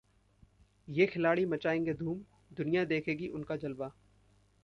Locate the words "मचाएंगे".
1.45-1.93